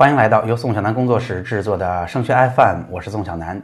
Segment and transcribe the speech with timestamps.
[0.00, 3.60] 欢迎来到由宋小南工作室制作的升学 FM，我是宋小南。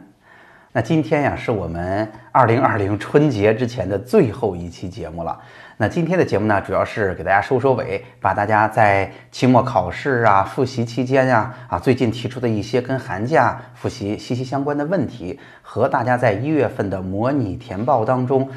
[0.71, 5.39] 那今天呀，是我们二零二零春节之前的最后一期节目了。
[5.77, 18.47] 那今天的节目呢，主要是给大家收收尾，把大家在期末考试啊、复习期间呀啊，最近提出的一些跟寒假复习息息相关的问题，和大家在一月份的模拟填报当中。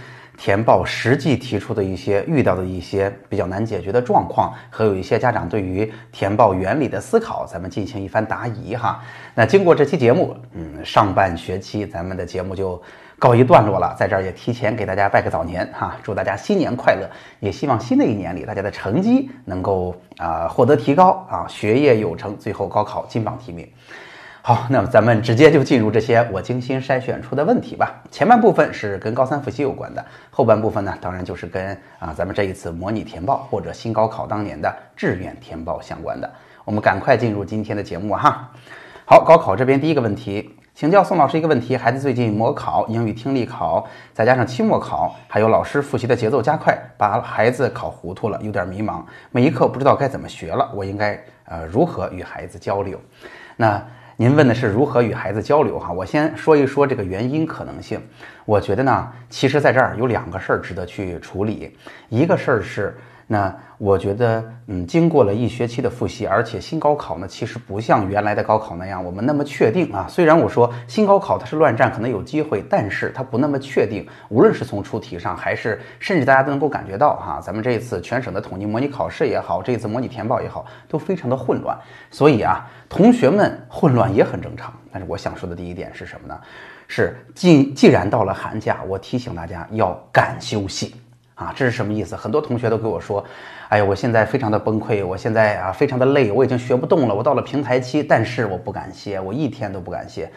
[0.41, 9.05] 填报实际提出的一些遇到的一些比较难解决的状况，和有一些家长对于填报原理的思考，咱们进行一番答疑哈。
[9.35, 12.81] 那经过这期节目，嗯，上半学期咱们的节目就
[13.19, 17.07] 告一段落了，在这儿也提前给大家拜个早年哈，祝大家新年快乐，
[17.41, 23.69] 也希望新的一年里大家的成绩能够啊获得提高啊，学业有成，最后高考金榜题名。
[24.43, 28.03] 好，那么咱们直接就进入这些我精心筛选出的问题吧。
[28.11, 36.31] 前半部分是跟高三复习有关的，后半部分呢，当然就是跟啊咱们这一次模拟填报或者新高考当年的志愿填报相关的。
[36.65, 38.51] 我们赶快进入今天的节目哈。
[39.05, 49.03] 好，高考这边第一个问题，请教宋老师一个问题：孩子最近模考、英语听力考，再加上期末考，还有老师复习的节奏加快，把孩子考糊涂了，有点迷茫，
[49.33, 52.99] 每一课不知道该怎么学了，我应该呃如何与孩子交流？
[53.57, 53.85] 那。
[54.21, 55.91] 您问的是如何与孩子交流哈？
[55.91, 57.99] 我先说一说这个原因可能性。
[58.45, 61.75] 我觉得呢，其实在这儿有两个事儿值得去处理，
[62.11, 62.95] 一个事儿是。
[63.33, 70.05] 那我觉得，嗯，经过了一学期的复习，而且新高考呢，其实不像原来的高考那样，我们那么确定啊。
[70.09, 74.05] 虽然我说新高考它是乱战，可能有机会，但是它不那么确定。
[74.31, 81.79] 无论是从出题上，还是甚至大家都能够感觉到哈，咱们这一次全省的统计模拟考试也好，这一次模拟填报也好，都非常的混乱。
[82.11, 84.75] 所以啊，同学们混乱也很正常。
[84.91, 86.37] 但是我想说的第一点是什么呢？
[86.89, 90.97] 是既既然到了寒假，我提醒大家要敢休息。
[91.41, 92.15] 啊，这是什么意思？
[92.15, 93.25] 很多同学都跟我说，
[93.71, 100.31] 哎呀，我现在非常的崩溃，我现在啊非常的累，我已经学不动了，我到了平台期，但是我不敢歇，我一天都不敢歇。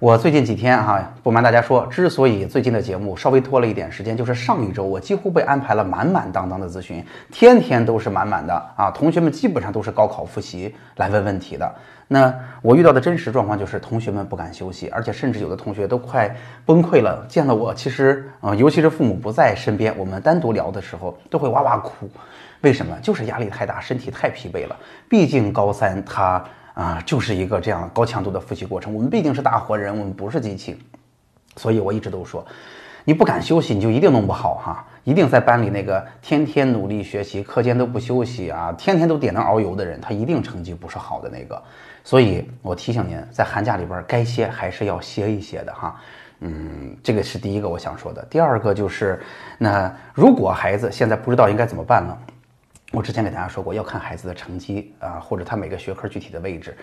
[0.00, 11.72] 我最近几天哈，不瞒大家说，之所以最近的节目稍微拖了一点时间，就是上一周我几乎被安排了满满当当的咨询，天天都是满满的啊，同学们基本上都是高考复习来问问题的。
[12.12, 16.34] 那我遇到的真实状况就是，同学们不敢休息，而且甚至有的同学都快
[16.66, 17.24] 崩溃了。
[17.28, 22.10] 见了我，其实啊，尤其是父母不在身边，我们单独聊的时候，都会哇哇哭。
[22.62, 22.98] 为什么？
[23.00, 24.76] 就是压力太大，身体太疲惫了。
[25.08, 26.44] 毕竟高三它
[26.74, 28.92] 啊，就是一个这样高强度的复习过程。
[28.92, 30.76] 我们毕竟是大活人，我们不是机器。
[31.54, 32.44] 所以我一直都说，
[33.04, 34.84] 你不敢休息，你就一定弄不好哈。
[35.04, 41.62] 一定在班里那个天天努力学习、课间都不休息啊，天天都点灯熬油的人，他一定成绩不是好的那个。
[42.02, 46.00] 所以我提醒您，在寒假里边该歇还是要歇一歇的哈。
[46.40, 48.24] 嗯，这个是第一个我想说的。
[48.30, 49.20] 第二个就是，
[49.58, 52.16] 那如果孩子现在不知道应该怎么办呢？
[52.92, 56.76] 我之前给大家说过，要看孩子的成绩啊，或者他每个学科具体的位置。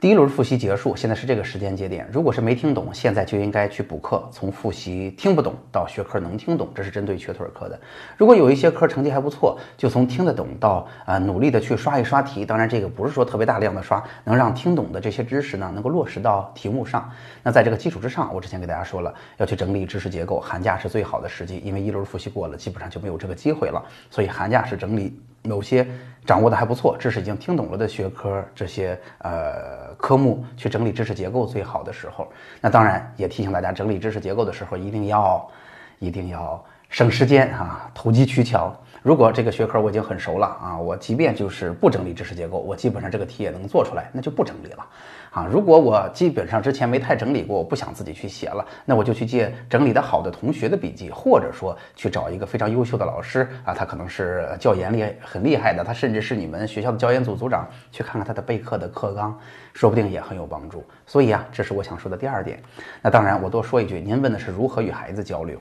[0.00, 2.08] 第一轮复习结束，现在是这个时间节点。
[2.12, 7.76] 如果是没听懂，现在就应该去补课，从复习听不懂到学科能听懂，这是针对瘸腿课的。
[8.16, 12.46] 如果有一些科成绩还不错，就从听得懂到啊努力的去刷一刷题。
[12.46, 17.10] 当然，这个不是说特别大量的刷，能让听懂的这些知识呢能够落实到题目上。
[17.42, 20.38] 那在这个基础之上，我之前给大家说了，要去整理知识结构。
[20.38, 23.84] 寒假是最好的时机，因为一轮复习过了，基本上就没有这个机会了。
[24.12, 25.20] 所以寒假是整理。
[25.42, 25.86] 某些
[26.26, 32.28] 掌握的还不错、知识已经听懂了的学科，这些呃科目去整理知识结构最好的时候。
[32.60, 35.50] 那当然也提醒大家，整理知识结构的时候一定要
[35.98, 38.74] 一定要省时间啊，投机取巧。
[39.02, 44.84] 如果这个学科我已经很熟了啊，我即便就是不整理知识结构，我基本上这个题也能做出来，那就不整理了。
[45.30, 59.38] 啊，如果我基本上之前没太整理过，我不想自己去写了，那我就去借整理的好的同学的笔记，或者说去找一个非常优秀的老师啊，他可能是教研里很厉害的，他甚至是你们学校的教研组组长，去看看他的备课的课纲，
[59.74, 60.84] 说不定也很有帮助。
[61.06, 62.60] 所以啊，这是我想说的第二点。
[63.02, 65.60] 那当然，我多说一句，您问的是如何与孩子交流。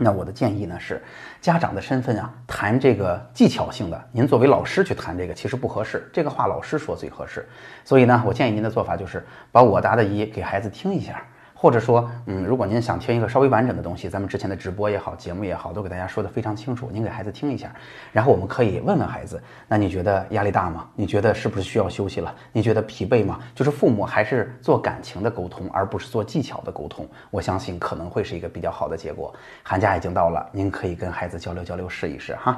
[0.00, 1.02] 那我的建议呢是，
[1.40, 7.48] 家长的身份啊，谈这个技巧性的，您作为老师去谈这个其实不合适，这个话老师说最合适。
[7.84, 11.22] 所以呢，我建议您的做法就是把我答的疑给孩子听一下。
[11.60, 16.88] 或者说，嗯，如果您想听一个稍微完整的东西，咱们之前的直播也好，节目也好，都给大家说的非常清楚。
[16.92, 17.74] 您给孩子听一下，
[18.12, 20.86] 然后我们可以问问孩子，那你觉得压力大吗？
[20.94, 22.32] 你觉得是不是需要休息了？
[22.52, 23.40] 你觉得疲惫吗？
[23.56, 27.04] 就是父母还是做感情的沟通，而不是做技巧的沟通。
[27.28, 29.34] 我相信可能会是一个比较好的结果。
[29.64, 32.56] 寒假已经到了，您可以跟孩子交流交流，试一试哈。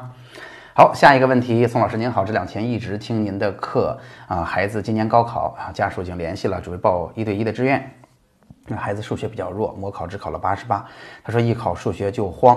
[0.75, 3.99] 好，下一个问题，宋老师您好，这两天一直听您的课
[4.29, 7.83] 啊，孩子今年高考啊，家属已经联系了，准备报一对一的志愿。
[8.67, 10.87] 那孩子数学比较弱，模考只考了八十八。
[11.25, 12.57] 他说一考数学就慌，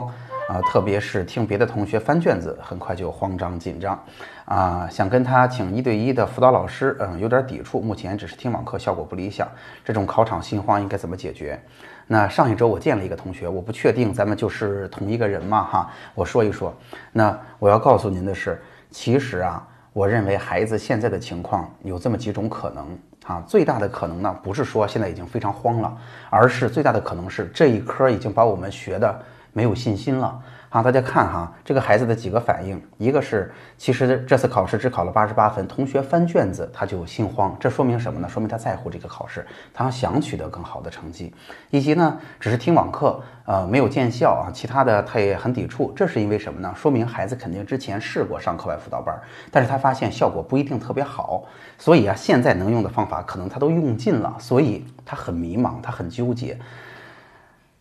[0.50, 4.00] 啊，特别是听别的同学翻卷子，很快就慌张紧张，
[4.46, 7.80] 啊，想跟他请一对一的辅导老师，嗯，有点抵触。
[7.80, 9.48] 目前只是听网课，效果不理想。
[9.84, 11.60] 这种考场心慌应该怎么解决？
[12.06, 15.64] 那上一周我见了一个同学，我不确定咱们就是同一个人嘛？
[15.64, 16.76] 哈，我说一说。
[17.14, 18.62] 那我要告诉您的是，
[18.92, 22.86] 其实啊，我认为孩子现在的情况有这么几种可能
[23.26, 23.44] 啊。
[23.48, 25.98] 最大的可能呢，不是说现在已经非常慌了，
[26.30, 29.20] 而是最大的可能是这一科已经把我们学的。
[29.56, 30.42] 没有信心了
[30.74, 30.82] 啊！
[30.82, 38.28] 大家看哈，这个孩子的几个反应，一个是其实这次考试只考了八十八分，同学翻卷子他就心慌，这说明什么呢？
[38.28, 41.32] 说明他在乎这个考试，他想取得更好的成绩。
[41.70, 46.74] 以及呢，只是听网课，呃，没有见效啊，其他的他也很抵触，这是因为什么呢？
[46.76, 49.16] 说明孩子肯定之前试过上课外辅导班，
[49.52, 51.44] 但是他发现效果不一定特别好，
[51.78, 56.58] 所以啊，现在能用的方法可能他都用尽了，所以他很迷茫，他很纠结。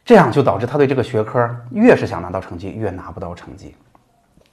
[0.04, 3.74] 这样就导致他对这个学科越是想拿到成绩，越拿不到成绩。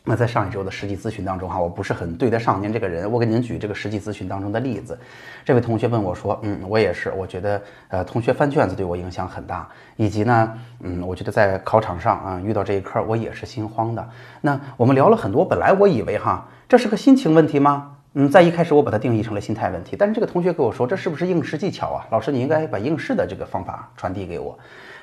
[0.06, 3.12] 那在上一周的实际咨询当中，哈，我不是很对得上您这个人。
[3.12, 4.98] 我给您举这个实际咨询当中的例子。
[5.44, 9.68] 这位同学问我说：“嗯，我也是，我觉得呃，同学翻卷子对我影响很大，
[9.98, 14.10] 以及呢，嗯，我觉得在考场上啊遇到这一科，我也是心慌的。
[14.42, 17.98] 那我们聊了很多，本来我以为哈，这是个心情问题吗？
[18.14, 19.96] 嗯，在一开始我把它定义成了心态问题。
[19.96, 22.08] 但是这个同学跟我说，这是不是应试技巧啊？
[22.10, 24.58] 老师，你应该把应试的这个方法传递给我。”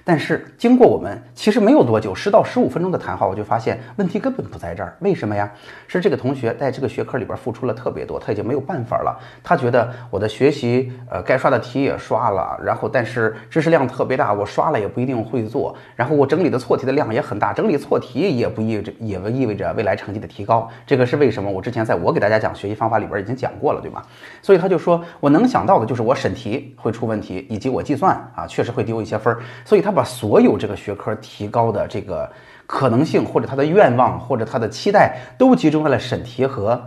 [0.08, 4.96] 但是经过我们其实没有多久，十到十五分钟的谈话，我就发现问题根本不在这儿。
[5.00, 5.50] 为什么呀？
[5.88, 9.18] 是这个同学在这个学科里边付出了特别多，他已经没有办法了。
[9.42, 15.76] 他觉得我的学习，呃，该刷的题也刷了，然后但是知识量特别大，我刷了也不一定会做。
[15.96, 20.70] 然后我整理的错题的量也很大，整理错题也不意味着也不意味着未来成绩的提高。
[20.86, 21.50] 这个是为什么？
[21.50, 24.00] 我之前在我给大家讲学习方法里边已经讲过了，对吧？
[24.40, 29.40] 所以他就说我能想到的就是我审题会出问题，以及我计算啊确实会丢一些分儿。
[29.64, 29.95] 所以他。
[29.96, 32.30] 把所有这个学科提高的这个
[32.66, 36.80] 可能性，或者他的愿望，或者他的期待，都集中在了审题和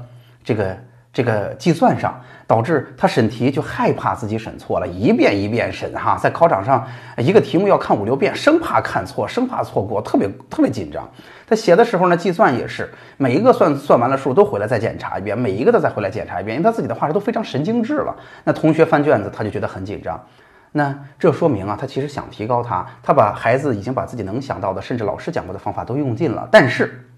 [0.43, 0.77] 这个
[1.11, 11.09] 这个计算上，导致他审题就害怕自己审错了，一遍一遍审哈，在考场上一个题目要看五六遍，生怕看错，生怕错过，特别特别紧张。
[11.47, 18.15] 他写的时候呢，计算也是每一个算算完了数都回来再检查一遍，每一个都再回来检查一遍，因为他自己的话都非常神经质了。
[18.43, 20.23] 那同学翻卷子，他就觉得很紧张。
[20.71, 26.47] 那这说明啊，他其实想提高他，他把孩子已经把自己能想到的，甚至老师讲过的方法都用尽了。
[26.51, 27.09] 但是，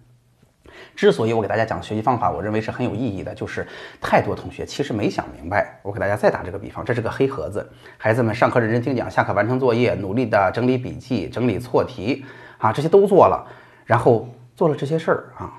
[0.95, 3.67] 之所以我给大家讲学习方法，我认为是很有意义的，就是
[3.99, 5.79] 太多同学其实没想明白。
[5.81, 12.23] 我给大家再打这个比方，这是个黑盒子，孩子们上课认真听讲，下课完成作业，努力的整理笔记、整理错题
[12.57, 13.45] 啊，这些都做了，
[13.85, 15.51] 然后做了这些事儿啊，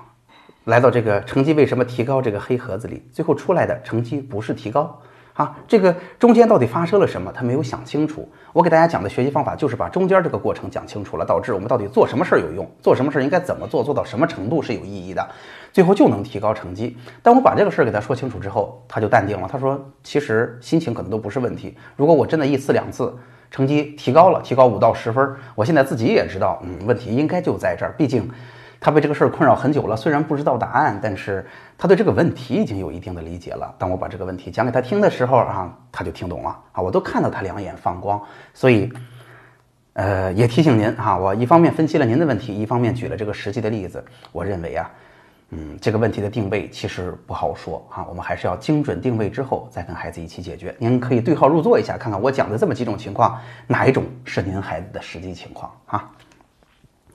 [0.63, 4.99] 来到这个成绩为什么提高这个黑盒子里，最后出来的成绩不是提高。
[5.33, 7.31] 啊，这个中间到底发生了什么？
[7.33, 8.29] 他没有想清楚。
[8.53, 15.27] 我给大家讲的学习方法就是把中间这个过程讲清楚了，导致我们到底做什么事儿有用，做什么事儿应该怎么做，做到什么程度是有意义的，
[15.71, 16.95] 最后就能提高成绩。
[17.23, 19.49] 当我把这个事儿给他说清楚之后，他就淡定了。
[19.51, 21.75] 他说：“其实心情可能都不是问题。
[21.95, 23.17] 如果我真的一次两次
[23.49, 27.95] 成绩提高了，提高五到十分，我现在自己也知道，嗯，问题应该就在这儿。
[27.97, 28.29] 毕竟。”
[28.83, 31.47] 他被这个事儿困扰很久了，虽然不知道答案，但是
[31.77, 33.73] 他对这个问题已经有一定的理解了。
[33.79, 38.21] 当我把这个问题讲给他听的时候啊，他就听懂了啊，我都看到他两眼放光。
[38.53, 38.91] 所以，
[39.93, 44.03] 呃，也提醒您哈，我一方面分析了您的问题，一方面举了这个实际的例子。
[44.33, 44.91] 我认为啊，
[45.51, 50.75] 嗯，这个问题的定位其实不好说啊，我们还是要精准定位之后再跟孩子一起解决。
[50.77, 56.11] 您可以对号入座一下，看看我讲的这么几种情况，哪一种是您孩子的实际情况啊？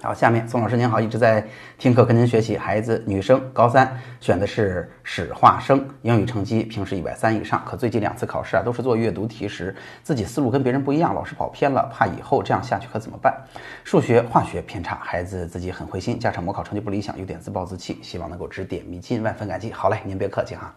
[0.01, 1.45] 好，下面宋老师您好，一直在
[1.77, 2.57] 听课跟您学习。
[2.57, 7.61] 孩子，女生，高三，选的是史化生，英语成绩平时一百三以上。
[7.67, 9.75] 可最近两次考试啊，都是做阅读题时，
[10.05, 13.37] 自己思路跟别人不一样，老是跑偏了，怕以后这样下去可怎么办？
[13.83, 19.73] 数学、化学偏差，孩子自己很灰心，加上模考成绩不理想，有点自暴自弃，希望能够指点迷津，万分感激。
[19.73, 20.73] 好嘞，您别客气哈，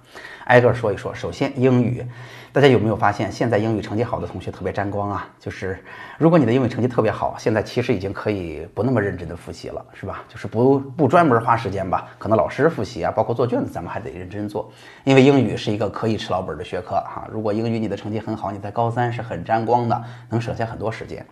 [0.45, 1.13] 挨个说一说。
[1.13, 2.03] 首先，英语，
[2.51, 5.29] 大家有没有发现，现在英语成绩好的同学特别沾光啊？
[5.39, 5.77] 就是
[6.17, 9.10] 如果你的英语成绩特别好，现在其实已经可以不那么认。
[9.11, 10.23] 认真的复习了是吧？
[10.29, 14.71] 就是不不专门花时间吧，可能老师复习啊，包括做卷子，咱们还得认真做。
[15.03, 17.27] 因为英语是一个可以吃老本的学科哈。
[17.29, 21.25] 如果英语你的成绩很好，你在高三是很沾光的，能省下很多时间。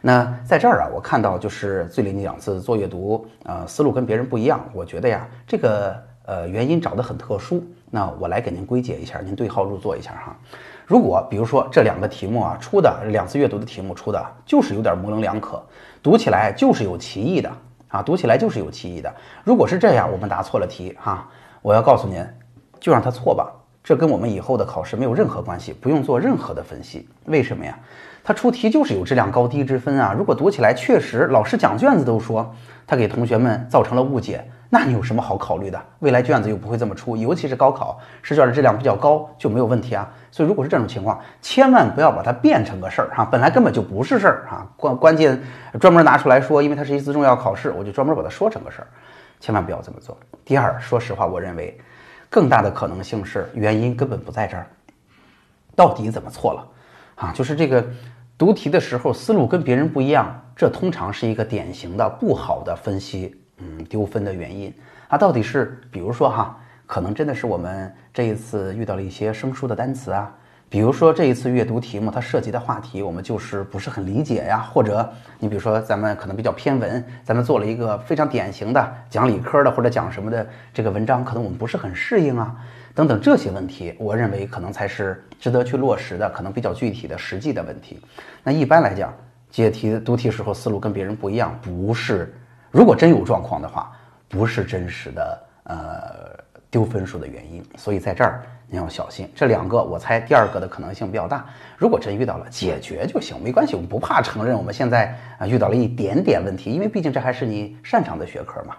[0.00, 4.64] 那在这儿啊，我看到就是最近两次做阅读，呃，思路跟别人不一样。
[4.72, 7.64] 我觉得呀，这个呃原因找得很特殊。
[7.90, 10.36] 那我来给您归结一下，您对号入座一下哈。
[10.86, 15.62] 如果比如说这两个题目啊出的两次阅读的题目出的就是有点模棱两可。
[16.04, 17.50] 读起来就是有歧义的
[17.88, 19.10] 啊，读起来就是有歧义的。
[19.42, 21.26] 如果是这样，我们答错了题哈，
[21.62, 22.22] 我要告诉您，
[22.78, 23.50] 就让他错吧
[23.82, 27.08] 这跟我们以后的考试没有任何关系，不用做任何的分析。
[27.24, 27.78] 为什么呀？
[28.22, 30.14] 他出题就是有质量高低之分啊。
[30.14, 32.54] 如果读起来确实老师讲卷子都说
[32.86, 35.80] 他给同学们造成了误解，那你有什么好考虑的？
[36.00, 40.12] 未来卷子又不会这么出，尤其是高考试卷的质量比较高就没有问题啊。
[40.32, 44.66] 所以如果是这种情况，千万不要把它变成个事儿哈， 本来根本就不是事儿哈。
[44.76, 45.40] 关关键
[45.78, 48.88] 专门拿出来说，因为它是一次重要考试，我就专门把它说成个事儿，
[49.38, 50.18] 千万不要这么做。
[50.44, 51.78] 第二，说实话，我认为。
[52.30, 54.66] 更大的可能性是原因根本不在这儿，
[55.76, 56.66] 到底怎么错了
[57.14, 57.32] 啊？
[57.32, 57.86] 就是这个
[58.36, 64.72] 读题的时候思路跟别人不一样，这通常是一个典型的不好的分析，嗯，丢分的原因
[65.08, 65.18] 啊。
[65.18, 70.34] 到底是比如说哈，可能真的是我们这一次遇到了一些生疏的单词啊。
[70.70, 75.08] 比如说这一次阅读题目，它涉及的话题我们就是不是很理解呀，或者
[75.38, 82.56] 你比如说咱们可能比较偏文，咱们做了一个非常典型的讲理科的或者讲什么的这个文章，可能我们不是很适应啊，
[82.92, 88.00] 等等这些问题，我认为可能才是值得去落实的，可能比较具体的实际的问题。
[88.42, 89.14] 那一般来讲，
[89.50, 92.34] 解题读题时候思路跟别人不一样，不是
[92.74, 93.92] 如果真有状况的话，
[94.28, 98.42] 不是真实的呃丢分数的原因，所以在这儿。
[98.66, 101.46] 你要小心，这两个我猜第二个的可能性比较大。
[101.76, 108.74] 如果真遇到了，解决就行，没关系，我们不怕承认我们现在啊遇到了一点点问题，因为毕竟这还是你擅长的学科嘛，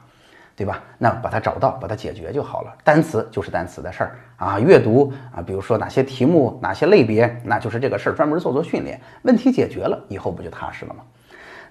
[0.53, 0.83] 对吧？
[0.97, 2.75] 那把它找到，把它解决就好了。
[2.83, 8.99] 单词就是单词的事儿啊，阅读啊，比如说哪些题目、哪些类别，那就是这个事儿，专门做做训练。
[9.21, 11.03] 问题解决了以后不就踏实了吗？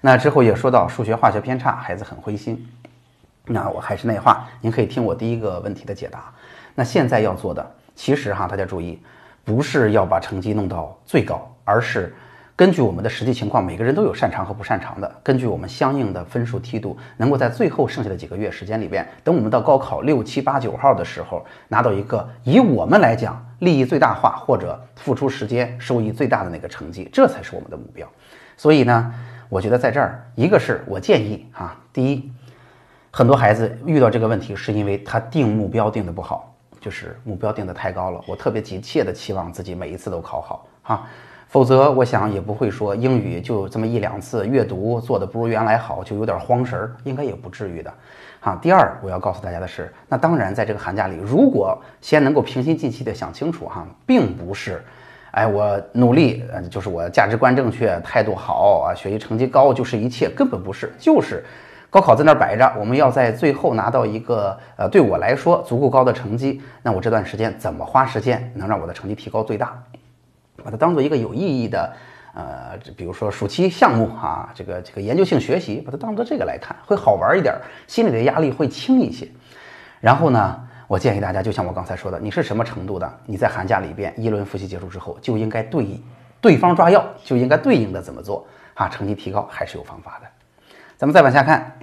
[0.05, 2.63] 那之后也说到数学、化学偏差，孩子很灰心。
[3.47, 6.31] 那我还是那话，您可以听我第一个问题的解答。
[6.75, 7.71] 那现在要做的。
[7.95, 9.01] 其实哈，大家注意，
[9.43, 12.13] 不是要把成绩弄到最高，而是
[12.55, 28.07] 根据我们的实际情况，每个人都有擅长和不擅长的，根据我们相应的分数梯度，能够在最后剩下的几个月时间里边，等我们到高考六七八九号的时候，拿到一个以我们来讲利益最大化或者付出时间收益最大的那个成绩，这才是我们的目标。
[28.55, 29.11] 所以呢，
[29.49, 32.31] 我觉得在这儿，一个是我建议哈，第一，
[33.11, 36.51] 很多孩子遇到这个问题，是因为他定目标定的不好。
[36.81, 41.07] 就是目标定的太高了，我特别急切的期望自己每一次都考好哈，
[41.47, 47.91] 否则我想也不会说英语就这么一两次阅读做的不如原来好，就有点慌神儿，应该也不至于的
[48.39, 48.55] 哈。
[48.61, 54.85] 第二，我要告诉大家的是，那当然在这个寒假里，如果先能够平心静气的想清楚哈，并不是，
[55.35, 61.43] 哎，我努力，呃，就是我价值观正确，态度好啊，学习成绩高就是一切，根本不是，就是。
[61.89, 66.61] 高考在那儿摆着，我们要在最后拿到一个呃，对我来说足够高的成绩。
[66.81, 69.77] 那我这段时间怎么花时间能让我的成绩提高最大？
[70.63, 71.93] 把它当做一个有意义的，
[72.33, 77.53] 呃，比如说暑期项目啊，这个这个研究性学习，把它当做这个来看，会好玩一点，
[77.87, 79.27] 心里的压力会轻一些。
[79.99, 83.11] 然后呢，我建议大家，就像我刚才说的，你是什么程度的？
[83.25, 86.01] 你在寒假里边一轮复习结束之后，就应该对应
[86.39, 88.87] 对方抓药，就应该对应的怎么做啊？
[88.87, 90.27] 成绩提高还是有方法的。
[90.97, 91.77] 咱们再往下看。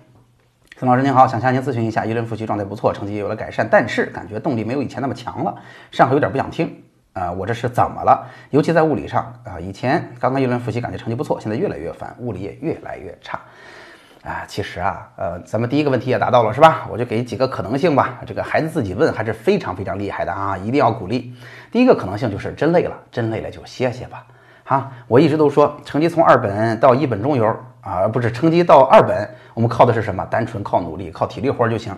[0.78, 5.54] 孙老师您好，想向您咨询一下，一轮复习状态不错，成绩也有了改善，但是感觉动力没有以前那么强了，
[5.92, 6.82] 上课有点不想听
[7.12, 8.26] 啊，我这是怎么了？
[8.50, 13.40] 尤其在物理上啊，以前刚刚一轮复习感觉成绩不错，现在越来越烦，物理也越来越差
[14.22, 14.44] 啊。
[14.46, 16.86] 其实啊，呃，咱们第一个问题也达到了是吧？
[16.90, 21.34] 我就给几个可能性吧，这个孩子自己问还是非常非常厉害的啊，一定要鼓励。
[21.70, 24.24] 第一个可能性就是真累了，真累了就歇歇吧。
[24.64, 27.56] 哈，我一直都说成绩从二本到一本中游。
[27.82, 30.24] 啊，不是成绩到二本，我们靠的是什么？
[30.26, 31.92] 单纯靠努力，靠体力活就行。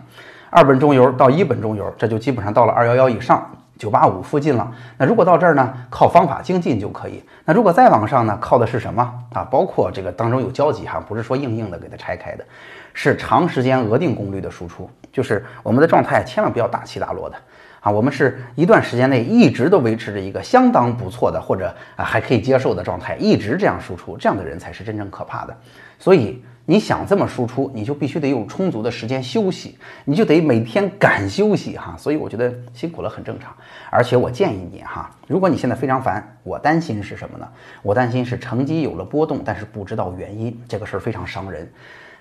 [0.48, 3.46] 二本中游到一本中游，这就基本上到了二幺幺以上、
[3.78, 4.72] 九八五附近了。
[4.98, 7.22] 那如果到这儿呢，靠方法精进就可以。
[7.44, 9.02] 那如果再往上呢，靠的是什么
[9.32, 9.44] 啊？
[9.50, 12.44] 包括这个当中有交集哈，不是说硬硬的给它拆开的，
[12.92, 17.36] 是长时间额定功率的输出，就是我们的状态千万不要大起大落的。
[17.80, 25.54] 啊，我们是一段时间内一直都维持着一个相当不错的，或者啊还可以接受的状态，一直这样输出，这样的人才是真正可怕的。
[25.98, 31.94] 所以你想这么输出，你就必须得有充足的时间休息，你就得每天敢休息哈。
[31.98, 33.54] 所以我觉得辛苦了很正常。
[33.90, 37.46] 而且我建议你哈，如果你现在非常烦，我担心是什么呢？
[37.82, 41.70] 我担心是成绩有了波动，但是不知道原因，这个事儿非常伤人。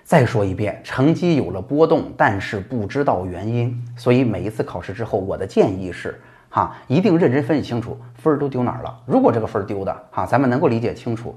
[0.02, 6.20] 再说一遍，成绩有了波动，但是不知道原因，所以每一次考试之后，我的建议是，
[6.50, 8.94] 哈，一定认真分析清楚分儿都丢哪儿了。
[9.06, 11.34] 如果这个分儿丢的，哈，咱们能够理解清楚，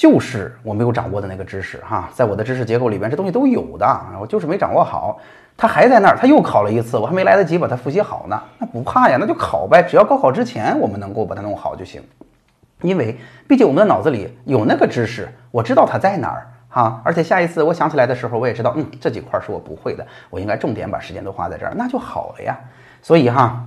[0.00, 5.20] 就是我没有掌握的那个知识，哈，在我的知识结构里边，这东西都有的，我就是没掌握好，
[5.58, 12.02] 他还在那儿，他又考了一次，我还没来得及把它复习好呢，那不怕呀，那就考呗，只要高考之前我们能够把它弄好就行，
[12.80, 13.14] 因为
[13.46, 16.46] 毕竟我们的脑子里有那个知识，我知道它在哪儿。
[16.70, 22.58] 哈，而且下一次我想起来的时候，我也知道，嗯，这几块是我不会的，我应该重点把时间都花在这儿，那就好了呀。
[23.02, 23.62] 所以哈，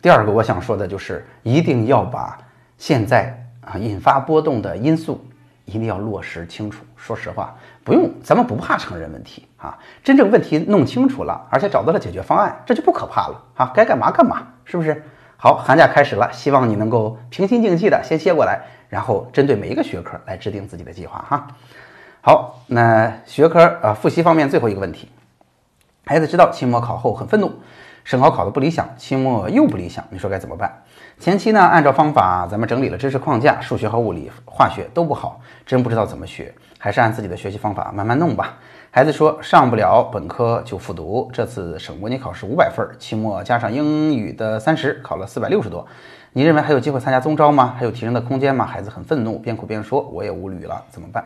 [0.00, 2.38] 第二个我想说的就是一定要把
[2.78, 5.20] 现在啊引发波动的因素
[5.66, 6.82] 一定要落实清楚。
[6.96, 7.54] 说实话，
[7.84, 15.04] 不用，咱们不怕承认问题啊，真正问题弄清楚了，而且找到了解决方案，这就不可怕了啊，该干嘛干嘛，是不是？
[15.36, 21.48] 好，寒假开始了，希望你能够平心静气的先歇过来，然后针对每一个学科来制定自己的计划哈。
[22.22, 25.10] 好，那学科啊复习方面最后一个问题，
[26.06, 27.52] 孩子知道期末考后很愤怒，
[28.02, 30.82] 省考考的不理想，期末又不理想，你说该怎么办？
[31.18, 36.54] 前期呢按照方法咱们整理了知识框架，数学和物理、化学都不好，真不知道怎么学。
[36.78, 38.58] 还是按自己的学习方法慢慢弄吧。
[38.90, 45.84] 孩子说上不了本科就复读，这次省模拟考试五百分，期末加上英语的三十，考了四百六十多。
[46.32, 47.74] 你认为还有机会参加综招吗？
[47.78, 48.66] 还有提升的空间吗？
[48.66, 51.24] 孩子很愤怒，边哭边说我也无语了，怎么办？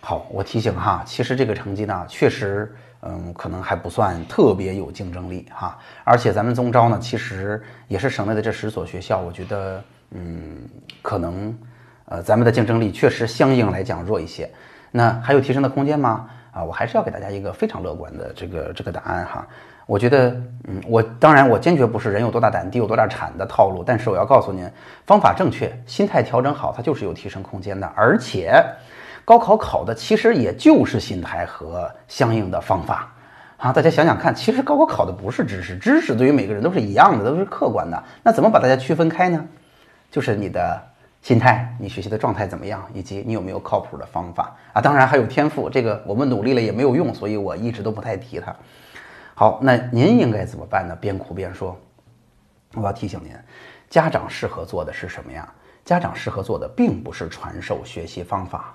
[0.00, 2.72] 好，我提醒哈，其实这个成绩呢，确实，
[3.02, 5.78] 嗯，可能还不算特别有竞争力哈。
[6.04, 10.68] 而且咱们综招呢，其实也是省内的这十所学校，我觉得，嗯，
[11.02, 11.56] 可能，
[12.06, 14.50] 呃，咱们的竞争力确实相应来讲弱一些。
[14.90, 16.28] 那还有提升的空间吗？
[16.52, 19.46] 啊，我还是要给大家一个非常乐观的这个这个答案哈。
[19.84, 20.30] 我觉得，
[20.64, 24.68] 嗯，我当然我坚决不是人有多大胆地有多大产的套路，但是我要告诉您，
[25.06, 27.86] 方法正确，心态调整好，它就是有提升空间的。
[27.94, 28.64] 而且，
[29.26, 33.12] 高考考的其实也就是心态和相应的方法
[33.58, 33.70] 啊。
[33.70, 38.02] 大家想想看，其实高考考的不是知识，知识对于每个人都是一样的，都是客观的。
[38.22, 39.44] 那怎么把大家区分开呢？
[40.10, 40.82] 就是你的。
[41.22, 42.88] 心态，你学习的状态怎么样？
[42.94, 44.80] 以及你有没有靠谱的方法啊？
[44.80, 48.54] 当然还有天赋，这个我们努力了也没有用，所以我一直都不太提它。
[49.34, 50.96] 好，那您应该怎么办呢？
[51.00, 51.76] 边哭边说。
[52.74, 53.32] 我要提醒您，
[53.90, 55.52] 家长适合做的是什么呀？
[55.84, 58.72] 家长适合做的并不是传授学习方法。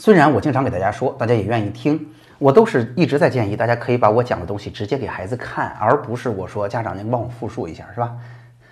[0.00, 8.10] 虽然我经常给大家说，大家也愿意听，我都是一直在建议大家可以把我讲的东西直接给孩子看，而不是我说家长您帮我复述一下，是吧？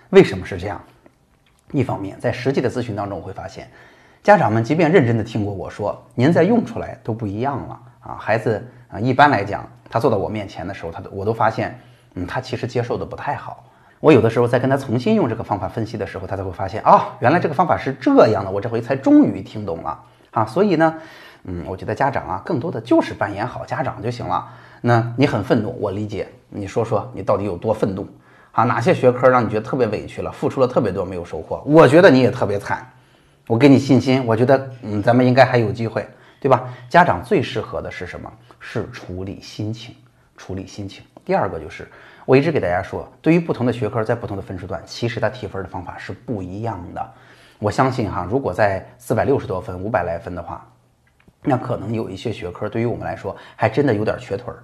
[0.09, 0.81] 为什么是这样？
[1.73, 3.69] 一方面，在实际的咨询当中，我会发现，
[4.23, 8.17] 家长们即便认真的听过我说，您再用出来都不一样了啊。
[8.19, 11.79] 孩子啊，一般来讲，他坐到我面前的时候，他都我都发现，
[12.15, 13.67] 嗯，他其实接受的不太好。
[14.01, 20.45] 我有的时候在跟他重新用这个方法分析的时候，他才会发现，哦，原来这个方法是这样的，我这回才终于听懂了啊。
[20.47, 20.95] 所以呢，
[21.45, 24.49] 嗯，我觉得家长啊，更多的就是扮演好家长就行了。
[24.81, 28.07] 那你很愤怒，我理解，你说说你到底有多愤怒？
[28.53, 31.63] 啊，哪些学科让你觉得特别委屈了，付出了特别多没有收获？
[31.65, 32.85] 我觉得你也特别惨，
[33.47, 36.09] 我给你信心，我觉得嗯，咱们应该还有机会，
[36.41, 36.69] 对吧？
[36.89, 38.33] 家长最适合的是什么？
[38.59, 39.95] 是处理心情，
[40.37, 41.05] 处理心情。
[41.25, 41.89] 第二个就是，
[42.25, 47.13] 我一直给大家说，对于不同的学科，在不同的分数段，其实他提分的方法是不一样的。
[47.59, 50.67] 我相信哈，如果在四百六十多分、五百来分的话，
[51.43, 54.63] 那可能有一些学科对于我们来说，还真的有点瘸腿儿。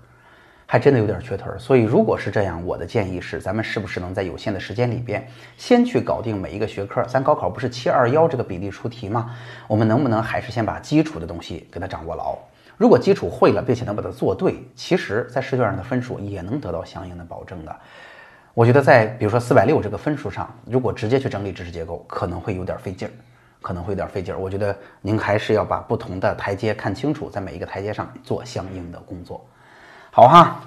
[0.66, 5.24] 还真的有点缺腿儿，所以如果是这样，我的建议是，咱们是不是能在有限的时间里边，
[5.58, 7.02] 先去搞定每一个学科？
[7.04, 9.36] 咱高考不是七二幺这个比例出题吗？
[9.68, 12.38] 我们能不能还是先把基础的东西给它掌握牢？
[12.78, 17.76] 如果基础会了，并且能把它做对，其实在试卷上的分数也能得到相应的保证的。
[18.54, 23.10] 我觉得在比如说四百六这个分数上，如果直接去整理知识结构，可能会有点费劲儿，
[23.60, 24.38] 可能会有点费劲儿。
[24.38, 29.44] 我觉得您还是要把不同的台阶看清楚，在每一个台阶上做相应的工作。
[30.12, 30.60] 好哈，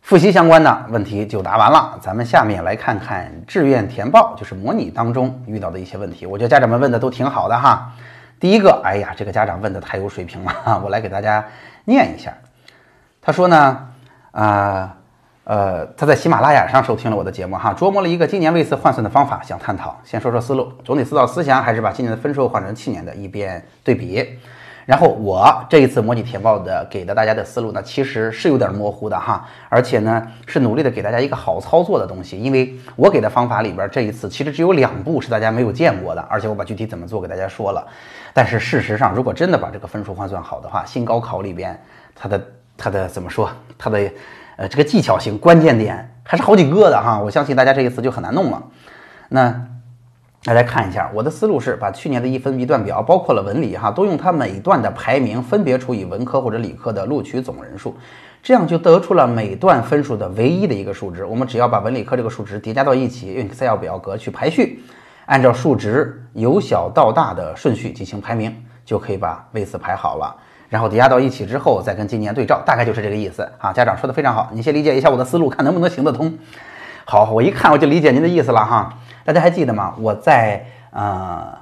[0.00, 1.98] 复习相关的问题就答完了。
[2.00, 6.24] 咱们下面来看看志愿填报，就是模拟当中遇到的一些问题。
[6.24, 7.92] 我觉得家长们问的都挺好的哈。
[8.38, 11.44] 第一个，哎呀，这个家长问的太有水平了，我来给大家
[11.84, 12.32] 念一下。
[13.20, 13.56] 他说呢，
[14.30, 14.97] 啊，呃，
[15.48, 19.98] 呃他在喜马拉雅上收听了我的节目哈，琢磨了一个今年类似换算的方法，想探讨。
[20.04, 24.38] 先说说思路，总体思考思想还是把今年的分数换成去年的，以便对比。
[24.84, 37.86] 然后我这一次模拟填报的给的大家的思路呢，其实是有点模糊的哈，而且呢是努力的给大家一个好操作的东西，因为我给的方法里边这一次其实只有两步是大家没有见过的，而且我把具体怎么做给大家说了。
[38.34, 41.78] 但是事实上，如果真的把这个分数换算好的话，新高考里边
[42.14, 42.42] 它的
[42.76, 44.10] 它的怎么说，它的
[44.58, 48.62] 呃这个技巧性关键点还是好几个的哈，我相信大家这一次就很难弄了。
[49.30, 49.64] 那。
[50.44, 57.94] 大家看一下，我的思路是把去年的一分一段表，包括了文理哈，都用它每段的排名分别除以文科或者理科的录取总人数，
[58.40, 61.24] 这样就得出了每段分数的唯一的一个数值。
[61.24, 64.80] 我们只要把文理科这个数值叠加到一起，用 Excel 表格去排序，
[65.26, 68.54] 按照数值由小到大的顺序进行排名，
[68.86, 70.34] 就可以把位次排好了。
[70.68, 73.72] 然后叠加到一起之后，再跟今年对照，大概就是这个意思啊。
[73.72, 76.38] 家长说的非常好，你先理解一下我的思路，看能不能行得通。
[77.04, 78.98] 好，我一看我就理解您的意思了哈。
[79.24, 79.94] 大家还记得吗？
[79.98, 81.56] 我在呃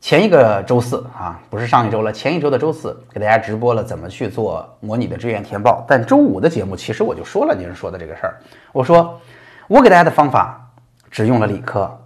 [0.00, 5.84] 前一个周四啊，不是上一周了，前一周的周四给大家直播了怎么去做模拟的志愿填报。
[5.86, 8.34] 但周五的节目其实我就说了您说的这个事儿，
[8.72, 9.20] 我说
[9.68, 10.68] 我给大家的方法
[11.10, 11.96] 只用了理科，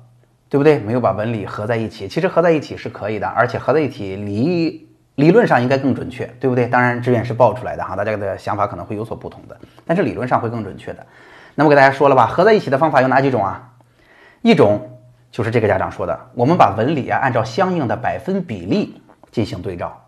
[0.51, 0.79] 对不对？
[0.81, 2.07] 没有把文理合在一起。
[2.07, 4.86] 其实合在一起是可以的，而且合在一起理
[5.17, 6.67] 理论上应该更准确，对不对？
[6.67, 11.05] 当然志愿是报出来的哈，大家的想法可能会有所不同的，但是理论上会更准确的。
[11.55, 13.73] 那么给大家说了吧，合在一起的方法有哪几种啊？
[14.43, 14.99] 一种
[15.33, 19.01] 就是这个家长说的，我们把文理啊按照相应的百分比例
[19.31, 20.03] 进行对照。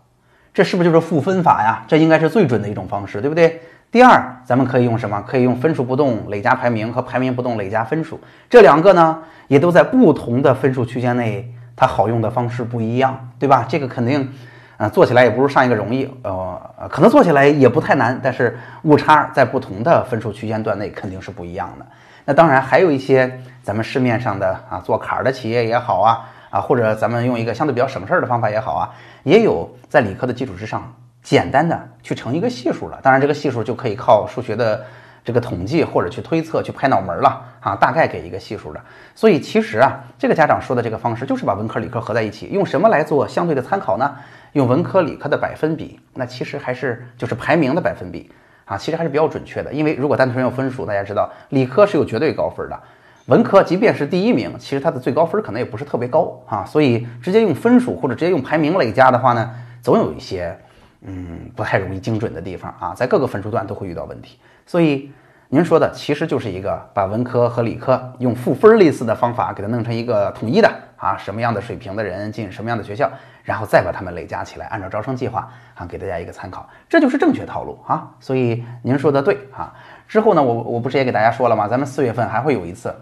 [0.53, 1.83] 这是不是就是赋分法呀？
[1.87, 3.61] 这应该是最准的一种方式，对不对？
[3.91, 5.19] 第二，咱们可以用什么？
[5.27, 8.19] 可以用分数不动累加排名和排名不动累加分数。
[8.47, 13.65] 这两个呢，也都在不同的分数区间内，它好用的方式不一样，对吧？
[13.67, 14.31] 这个肯定，
[14.79, 21.85] 呃，做起来也不如上一个容易，呃，可能做起来也不太难，但是误差在不同的分数区间段内肯定是不一样的。
[22.23, 26.29] 那当然，还有一些咱们市面上的啊，做坎儿的企业也好啊。
[26.49, 28.89] 啊，或者咱们用一个相对比较省事儿的方法也好啊，
[29.21, 30.81] 也有在理科的基础之上
[31.21, 32.97] 简单的去乘一个系数了。
[33.03, 34.83] 当然，这个系数就可以靠数学的
[35.23, 38.81] 这个统计或者去推测、去拍脑门了啊，大概给一个系数的。
[39.13, 44.15] 所以其实啊，这个家长说的这个方式就是把文科理科合在一起，用什么来做相对的参考呢？
[44.53, 48.31] 用文科理科的百分比，那其实还是就是排名的百分比
[48.65, 49.71] 啊，其实还是比较准确的。
[49.71, 52.79] 因为如果单纯用分数，大家知道理科是有绝对高分的。
[53.27, 59.51] 文科即便是第一名，其实它的最高分可能也不是特别高啊，所以直接用分数或者直接用排名累加的话呢，
[59.83, 60.57] 总有一些
[61.01, 64.39] 嗯不太容易精准的地方啊，在各个分数段都会遇到问题。
[64.65, 65.11] 所以
[65.49, 73.09] 您说的其实就是一个把文科和理科用赋分类似的方法给它弄成一个统一的啊，什么样的水平的人进什么样的学校，
[73.43, 78.11] 然后再把他们累加起来，按照招生计划啊给大家一个参考，这就是正确套路啊。
[78.19, 79.73] 所以您说的对啊。
[80.07, 81.67] 之后呢，我我不是也给大家说了吗？
[81.67, 82.93] 咱们四月份还会有一次。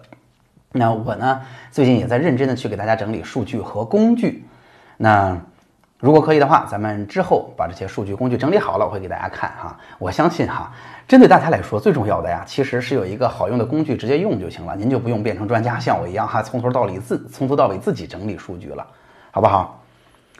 [0.73, 4.45] 那我呢，最近也在认真的去给大家整理数据和工具。
[4.97, 5.37] 那
[5.99, 9.75] 如果可以的话，咱们之后把这些数据工具整理好了，我会给大家看哈。
[9.97, 10.71] 我相信哈，
[11.07, 18.85] 针对大家来说，最重要的呀，其实是有一个好用的工具直接用就行了，您就不用变成专家，像我一样哈，从头到尾自从头到尾自己整理数据了，
[19.31, 19.81] 好不好？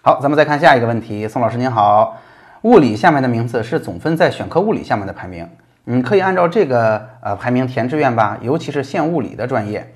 [0.04, 2.18] 好，咱们再看下一个问题，宋老师您好，
[2.62, 5.50] 物理下面的名字是总分在选科物理下面的排名，
[5.86, 9.92] 你可以按照这个呃排名填志愿吧，尤其是县物理的专业。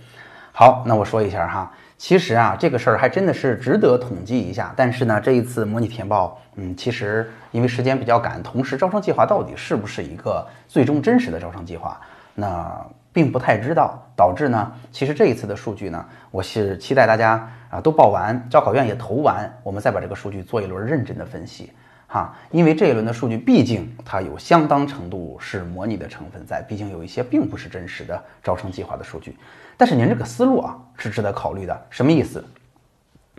[0.53, 1.71] 好，那我说一下哈，
[2.01, 4.73] 其实啊，这个事儿还真的是值得统计一下。
[4.75, 12.01] 但是呢，这一次模拟填报，嗯，其实因为时间比较赶，同时招生计划到底是不是一个最终真实的招生计划，
[12.33, 12.75] 那
[13.13, 21.71] 并不太知道，导致呢，其实这一次的数据呢，我是期待大家啊都报完，招考院也投完，我们再把这个数据做一轮认真的分析。
[22.13, 29.37] 哈，因为这一轮的数据毕竟它有相当程度是模拟的成分在，毕竟有一些并不是真实的招生计划的数据。
[29.77, 32.43] 但是您这个思路啊是值得考虑的，什么意思？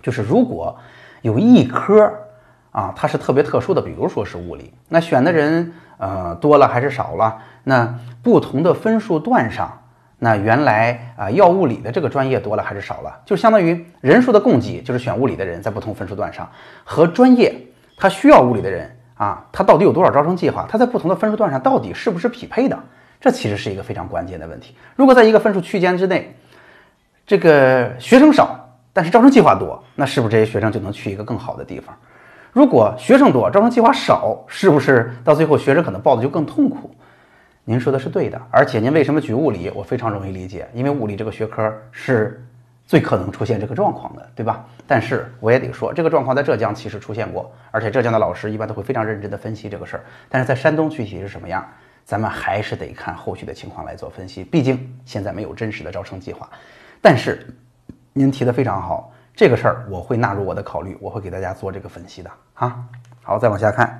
[0.00, 0.74] 就是如果
[1.20, 2.10] 有一科
[2.70, 7.42] 啊它是特别特殊的，比如说是物理，那选的人呃多了还是少了？
[7.64, 9.82] 那不同的分数段上，
[10.18, 13.20] 那原来啊要物理的这个专业多了还是少了？
[13.26, 16.50] 就相当于人数的供给，就是选物理的人在不同分数段上
[16.84, 17.54] 和专业。
[18.02, 20.66] 他需要物理的人啊，他到底有多少招生计划？
[20.68, 22.76] 他在不同的分数段上到底是不是匹配的？
[23.20, 24.74] 这其实是一个非常关键的问题。
[24.96, 26.34] 如果在一个分数区间之内，
[27.24, 28.58] 这个学生少，
[28.92, 31.96] 但是招生计划多，那是不是这些学生就能去一个更好的地方？
[32.50, 36.90] 如果学生多，招生计划少，是不是到最后学生可能报的就更痛苦？
[37.62, 39.70] 您说的是对的，而且您为什么举物理？
[39.76, 42.44] 我非常容易理解，因为物理这个学科是。
[42.92, 44.66] 最可能出现这个状况的，对吧？
[44.86, 50.04] 但是我也得说，这个状况在浙江其实出现过，而且浙江的老师一般都会非常认真的分析这个事儿。
[50.28, 51.66] 但是在山东具体是什么样，
[52.04, 54.44] 咱们还是得看后续的情况来做分析。
[54.44, 56.46] 毕竟现在没有真实的招生计划。
[57.00, 57.46] 但是
[58.12, 62.84] 您提的非常好，这个事儿我会纳入我的考虑，我会给大家做这个分析的啊。
[63.22, 63.98] 好，再往下看。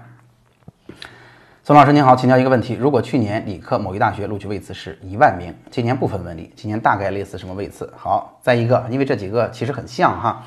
[1.64, 7.88] 宋老师您好，请教一个问题：如果去年理科某一大学录取位次是一万名，今年不分文理，今年大概类似什么位次？
[7.96, 10.42] 好，再一个，因为这几个其实很像哈。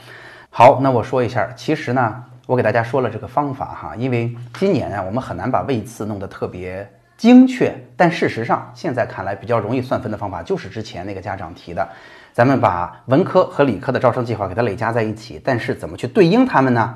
[0.49, 11.87] 好，那我说一下，其实呢，我给大家说了这个方法哈，因为今年啊，我们很难把位次弄得特别精确，但事实上现在看来比较容易算分的方法就是之前那个家长提的，
[12.33, 16.93] 咱们把文科和理科的招生计划给它累加在一起，但是怎么去对应它们呢？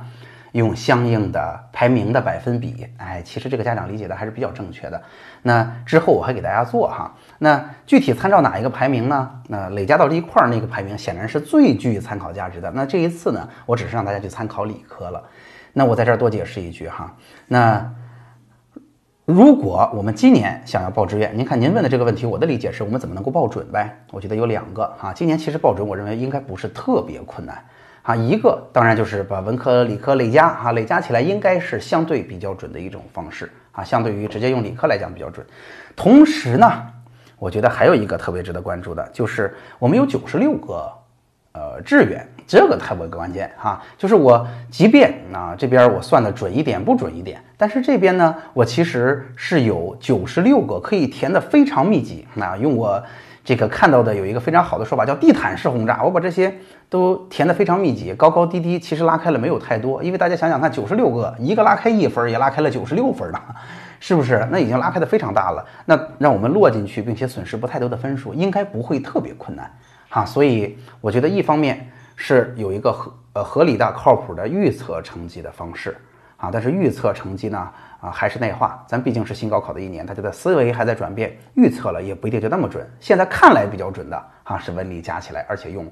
[0.53, 5.01] 用相应的排名的百分比，哎，其实这个家长理解的还是比较正确的。
[5.43, 9.29] 那之后我还给大家做哈，那具体参照哪一个排名呢？
[9.47, 12.71] 那累加到这一块儿那个排名显然是最具参考价值的。
[12.71, 15.23] 那这一次呢，我只是让大家去参考理科了。
[15.73, 17.15] 那我在这儿多解释一句哈，
[17.47, 17.93] 那
[19.25, 24.03] 如果我们今年想要报志愿，您看您问的这个问题，我的理解是我们怎么能够报准呗？
[24.11, 27.63] 我觉得有两个哈，今年其实报准，我认为应该不是特别困难。
[28.01, 35.45] 啊，一个当然就是把文科、理科累加，啊，累加起来应该是相对比较准的一种方式啊，相对于直接用理科来讲比较准。
[35.95, 36.71] 同时呢，
[37.37, 40.91] 我觉得还有一个特别值得关注的，就是我们有九十六个
[41.51, 43.81] 呃志愿，这个特别关键哈。
[43.97, 52.25] 就是我即便啊这边我算的准一点不准一点，但是这边呢，我其实是有九十六个可以填的非常密集。
[52.33, 53.03] 那用我
[53.49, 56.03] 这个看到的有一个非常好的说法，叫地毯式轰炸。
[56.03, 56.53] 我把这些
[56.87, 60.03] 都填的非常密集，高高低低，其实拉开了没有太多。
[60.03, 63.39] 因为大家想想看，九十六个，一个拉开一分，也拉开了九十六分呢。
[63.99, 64.47] 是不是？
[64.51, 65.65] 那已经拉开的非常大了。
[65.85, 69.67] 那让我们落进去，并且损失不太多的分数，应该不会特别困难，
[70.09, 70.23] 哈。
[70.23, 75.97] 所以我觉得一方面是有一个合呃合理的、靠谱的预测成绩的方式，
[76.39, 82.89] 啊，但是预测成绩呢，啊，还是那话，咱毕竟是新高考的一年，大家的思维还在转变，预测了也不一定就那么准。
[83.01, 85.85] 现在看来比较准的，啊，是文理加起来，而且用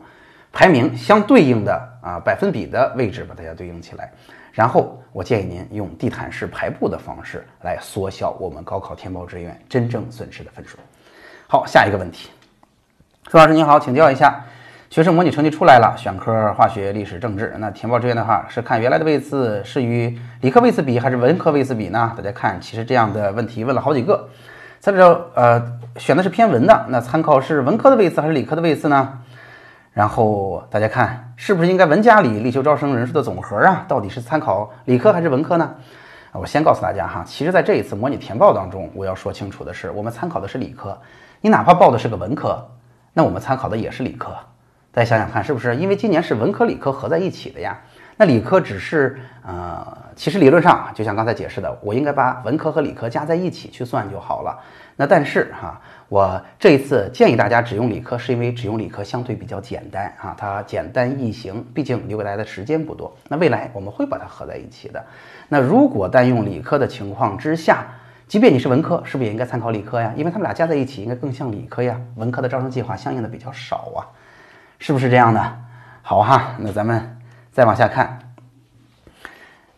[0.54, 4.10] 排名相对应的啊百分比的位置把大家对应起来。
[4.54, 10.78] 然后我建议您用地毯式排布的方式来缩小我们高考填报志愿真正损失的分数。
[11.46, 12.32] 好，下一个问题，
[13.26, 14.44] 朱老师您好，请教一下，
[14.89, 22.13] 学生模拟成绩出来了，选科化学、历史、政治，那填报志愿的话是看原来的位次是与理科位次比还是文科位次比呢？
[22.15, 24.30] 大家看，其实这样的问题问了好几个，
[24.80, 25.62] 在这呃
[25.97, 29.19] 选的是偏文的，那参考是文科的位次还是理科的位次呢？
[29.91, 33.84] 然后大家看，是不是应该文加理力求招生人数的总和啊？
[33.89, 35.69] 到底是参考理科还是文科呢？
[36.32, 40.97] 我先告诉大家哈，其实在这一次模拟填报当中，我要说清楚的是，我们参考的是理科。
[41.41, 42.65] 你哪怕报的是个文科，
[43.13, 44.34] 那我们参考的也是理科。
[44.98, 45.76] 再想想看，是不是？
[45.76, 47.80] 因为今年是文科理科合在一起的呀。
[48.16, 54.60] 那理科只是呃，其实理论上就像刚才解释的，我应该把文科和理科加在一起去算就好了。
[54.96, 55.80] 那但是哈，
[56.10, 63.16] 我这一次建议大家只用理科，是因为只用理科相对比较简单啊，它简单易行，毕竟留给大家的时间不多。
[63.30, 65.06] 那未来我们会把它合在一起的。
[65.48, 67.86] 那如果单用理科的情况之下，
[68.28, 70.12] 即便你是文科，是不是也应该参考理科呀？
[70.16, 72.02] 因为他们俩加在一起应该更像理科呀。
[72.16, 74.02] 文科的招生计划相应的比较少啊，
[74.80, 75.58] 是不是这样的？
[76.02, 77.18] 好哈，那咱们
[77.52, 78.20] 再往下看，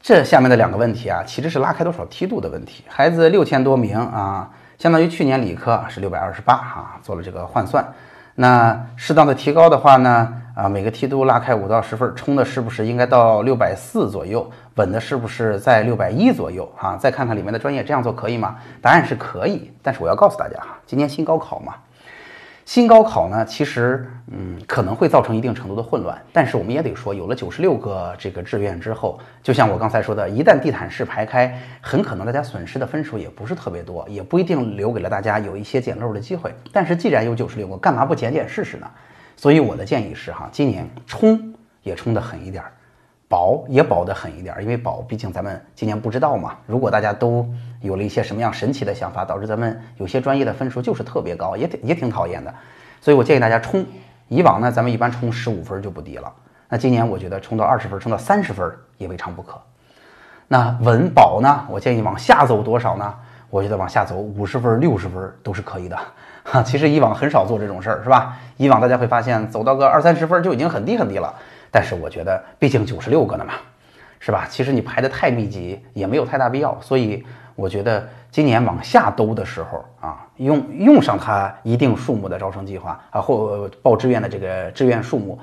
[0.01, 2.83] 这下面的两个问题啊，其实是拉开多少梯度的问题。
[2.87, 4.51] 孩子六千多名啊。
[4.79, 7.85] 相当于去年理科是六百二十八哈，做了这个换算，
[8.35, 14.49] 那适当的提高的话呢，啊每个梯度拉开五到十分，冲的是不是应该到六百四左右？
[14.75, 16.65] 稳的是不是在六百一左右？
[16.77, 18.55] 哈，再看看里面的专业，这样做可以吗？
[18.81, 21.73] 答案是可以，但是我要告诉大家哈，今年新高考嘛。
[22.69, 36.53] 新高考呢，其实嗯可能会造成一定程度的混乱，但是我们也得说，有了九十六个这个志愿之后，就像我刚才说的，一旦地毯式排开，很可能大家损失的分数也不是特别多，也不一定留给了大家有一些捡漏的机会。
[36.71, 38.87] 但是既然有九十六个，干嘛不捡捡试试呢？
[39.35, 41.51] 所以我的建议是哈，今年冲
[41.81, 42.63] 也冲得狠一点。
[43.29, 46.57] 保也保得狠一点，因为保毕竟咱们今年不知道嘛。
[46.65, 47.47] 如果大家都
[47.79, 52.53] 有了一些什么样神奇的想法，导致咱们有些专业的分数就是特别高，也挺也挺讨厌的。
[52.99, 53.85] 所以我建议大家冲。
[54.27, 56.31] 以往呢，咱们一般冲十五分就不低了。
[56.67, 59.59] 那今年我觉得冲到二十分，冲到三十分也未尝不可。
[60.47, 63.13] 那稳保呢，我建议往下走多少呢？
[63.49, 65.97] 我觉得往下走五十分、六十分都是可以的。
[66.43, 68.37] 哈，其实以往很少做这种事儿，是吧？
[68.57, 71.33] 以往大家会发现，走到个二三十分就已经很低很低了。
[71.71, 73.53] 但是我觉得，毕竟九十六个呢嘛，
[74.19, 74.47] 是吧？
[74.49, 77.23] 其实你排的太密集也没有太大必要，所以
[77.55, 85.37] 我觉得今年往下兜的时候啊，用用上它一定数目的招生计划啊，或报志愿的这个志愿数目，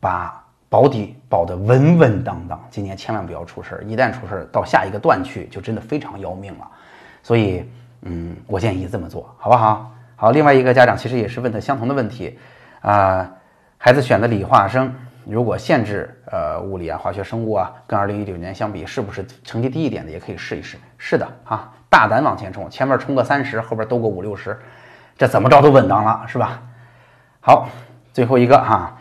[0.00, 2.60] 把保底保得稳稳当当。
[2.70, 6.66] 今年千万不要出事儿，一旦出事儿，到下一个段去就真的非常要命了。
[7.22, 7.64] 所以，
[8.02, 9.90] 嗯，我建议这么做，好不好？
[10.16, 12.38] 好，另外一个家长其实也是问的相同的问题
[12.80, 13.30] 啊，
[13.78, 14.94] 孩子选的理化生。
[15.30, 20.76] 如果限制呃物理啊、化学、生物啊，跟二零一九年相比，是不是成绩低一点的也可以试一试？
[20.98, 24.58] 是的啊，大胆往前冲，前面冲个三十，后边兜个五六十，
[25.16, 26.62] 这怎么着都稳当了，是吧？
[27.40, 27.68] 好，
[28.12, 28.98] 最后一个哈，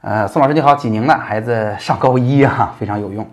[0.00, 3.28] 呃，宋老师你好，济宁的孩子上高一啊，非常有用。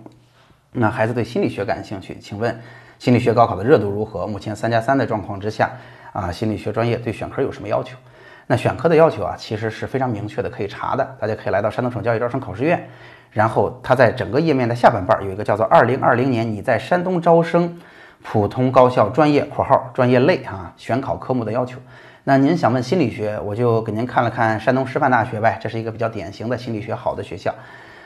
[0.71, 2.59] 那孩子对心理学感兴趣，请问
[2.99, 4.27] 心理学高考的热度如何？
[4.27, 5.69] 目前三加三的状况之下
[6.11, 7.97] 啊，心理学专业对选科有什么要求？
[8.47, 11.15] 那选科的要求啊，其实是非常明确的，可以查的。
[11.19, 12.89] 大家可以来到山东省教育招生考试院，
[13.31, 17.79] 然后它在整个页面的下半半有一个叫做“二零二零年你在山东招生
[18.21, 21.79] 普通高校专业（括号专业类）啊选考科目的要求”。
[22.25, 27.53] 那您想问心理学，我就给您看了看山东师范大学呗，这是一个比较典型的心理学好的学校。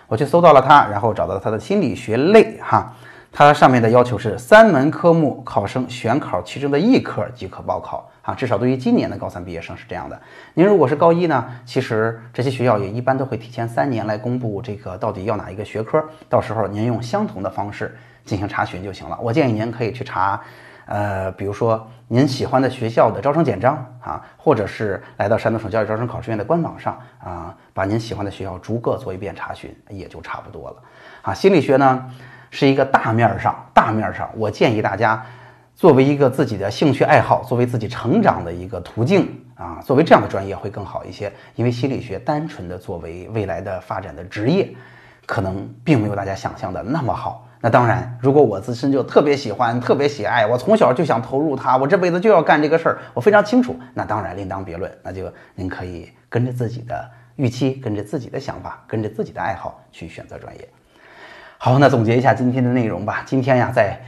[0.07, 2.93] 我去搜到了它，然后找到它的心理学类哈，
[3.31, 8.09] 它上面的要求是三门科目考生选考其中的一科即可报考。
[8.21, 10.21] 啊，至少对于今年的高三毕业生是这样的。
[10.53, 19.17] 您如果是高一呢，其实这些学校也一般都会提前三年来公布这个到底要哪一个学科，到时候您用相同的方式进行查询就行了。
[19.21, 20.41] 我建议您可以去查，
[20.87, 30.75] 呃，比如说您喜欢的学校的招生简章啊，或者是来到山东省教育招生考试院的官网上啊，把您喜欢的学校逐个做一遍查询，也就差不多了
[31.21, 31.33] 啊。
[31.33, 32.05] 心理学呢
[32.51, 35.25] 是一个大面上，大面上，我建议大家
[35.75, 44.69] 作为一个自己的兴趣爱好，作为自己成长的一个途径啊，作为这样的专业会更好一些，因为心理学单纯的作为未来的发展的职业。
[45.25, 47.45] 可能并没有大家想象的那么好。
[47.59, 53.77] 那当然，如果我自身就特别喜欢、特别喜爱，我从小就想投入它，我这辈子就要干这个事儿，我非常清楚。
[53.93, 54.89] 那当然另当别论。
[55.03, 60.69] 那就您可以跟着自己的预期，跟着自己的想法，跟着自己的爱好去选择专业。
[61.57, 63.23] 好，那总结一下今天的内容吧。
[63.25, 63.99] 今天呀，在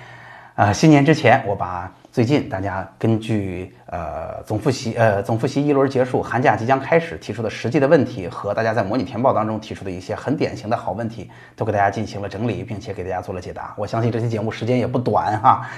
[0.56, 1.92] 啊新年之前，我把。
[2.12, 13.72] 最近大家根据呃总复习呃总复习一轮结束，寒假即将开始提出的实际的问题和大家在模拟填报当中提出的一些很典型的好问题，都给大家进行了整理，并且给大家做了解答。
[13.78, 15.70] 我相信这期节目时间也不短哈。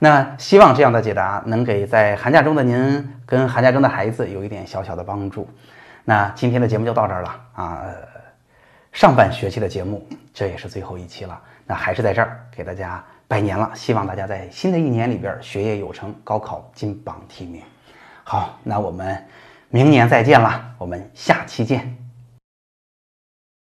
[0.00, 5.48] 那希望这样的解答能给在寒假中的您跟寒假中的孩子有一点小小的帮助。
[6.04, 7.82] 那今天的节目就到这儿了啊，
[8.92, 13.04] 上半学期的节目这也是最后一期了，那还是在这儿给大家。
[13.28, 17.60] 拜年了，希望大家在新的一年里边学业有成，高考金榜题名。
[18.24, 19.22] 好，那我们
[19.68, 21.97] 明年再见了，我们下期见。